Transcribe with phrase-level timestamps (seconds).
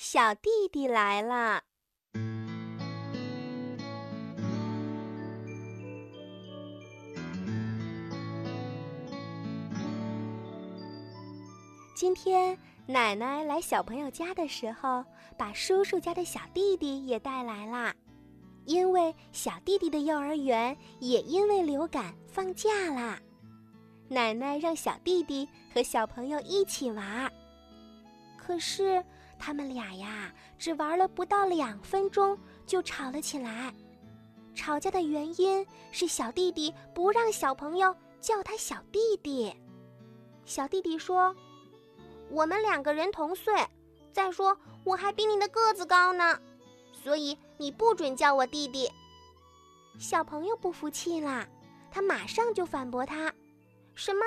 [0.00, 1.60] 小弟弟来了。
[11.96, 12.56] 今天
[12.86, 15.04] 奶奶来小朋友家的时候，
[15.36, 17.92] 把叔叔家的小弟弟也带来啦。
[18.66, 23.18] 因为小弟弟的幼儿园也因为流感放假啦，
[24.06, 27.28] 奶奶让小弟弟和小朋友一起玩。
[28.36, 29.04] 可是
[29.38, 33.72] 他们俩呀，只玩了不到两分钟就吵了起来。
[34.54, 39.54] 吵架的原因是小弟弟不让小朋友叫他小弟弟。
[40.44, 41.34] 小弟弟说。
[42.30, 43.54] 我们两个人同岁，
[44.12, 46.38] 再说我还比你的个子高呢，
[46.92, 48.86] 所以你不准叫我弟弟。
[49.98, 51.48] 小朋友不服气啦，
[51.90, 53.32] 他马上就反驳他
[53.96, 54.20] ：“什么？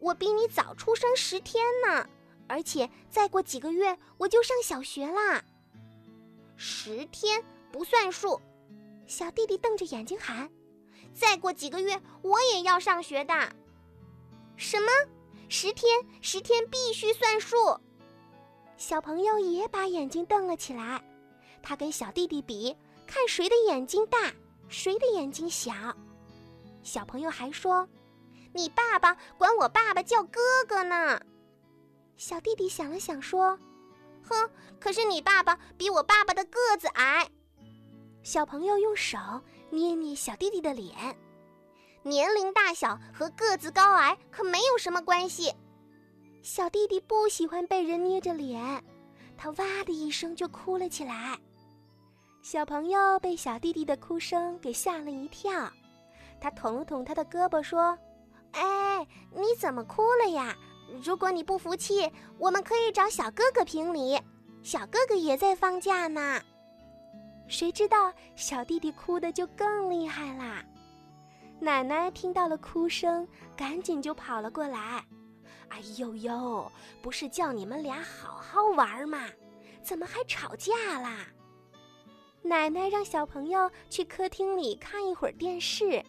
[0.00, 2.06] 我比你早出生十天呢，
[2.50, 5.42] 而且再过几个月我就上小学啦。”
[6.58, 8.40] 十天不算数，
[9.06, 10.50] 小弟弟瞪着眼睛喊
[11.14, 13.34] ：“再过几个月我也要上学的。”
[14.58, 14.88] 什么？
[15.48, 17.56] 十天，十天必须算数。
[18.76, 21.02] 小朋友也把眼睛瞪了起来，
[21.62, 24.32] 他跟小弟弟比，看谁的眼睛大，
[24.68, 25.72] 谁的眼睛小。
[26.82, 27.88] 小朋友还说
[28.52, 31.20] ：“你爸爸管我爸爸叫哥哥呢。”
[32.20, 33.58] 小弟弟想了想说
[34.28, 37.26] ：“哼，可是你爸爸比我爸爸的个子矮。”
[38.22, 39.16] 小朋友用手
[39.70, 40.94] 捏捏小弟弟的脸。
[42.02, 45.50] 年龄大小和个子高矮可没有什么关系。
[46.42, 48.84] 小弟弟不喜欢被人捏着脸，
[49.38, 51.38] 他哇的一声就哭了起来。
[52.42, 55.50] 小朋友被小弟弟的哭声给吓了一跳，
[56.38, 57.98] 他捅了捅他的胳膊说
[58.52, 60.54] ：“哎，你怎么哭了呀？
[61.02, 64.20] 如果你不服气，我们可以找小哥哥评理。
[64.62, 66.40] 小哥哥也在放假呢。”
[67.48, 70.64] 谁知道小弟弟哭的就更厉害啦。
[71.58, 75.04] 奶奶听到了哭声，赶紧就跑了过来。
[75.68, 76.70] 哎呦呦，
[77.02, 79.26] 不是叫你们俩好好玩吗？
[79.82, 81.26] 怎么还吵架啦？
[82.42, 86.04] 奶奶让小朋友去客厅里看一会儿电视，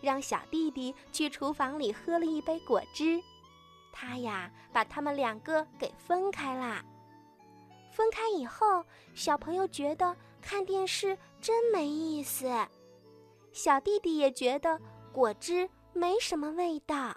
[0.00, 3.20] 让小弟弟去厨房里喝了一杯果汁。
[3.92, 6.84] 他呀，把他们两个给分开啦。
[7.90, 8.84] 分开以后，
[9.14, 12.48] 小朋友觉得看电视真没意思。
[13.52, 14.80] 小弟弟也觉得
[15.12, 17.16] 果汁没什么味道，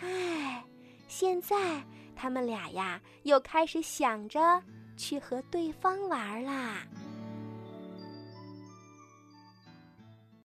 [0.00, 0.64] 唉，
[1.06, 1.80] 现在
[2.16, 4.60] 他们俩呀又开始想着
[4.96, 6.86] 去和对方玩啦。